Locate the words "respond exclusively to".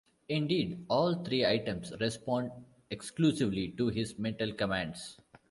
1.99-3.89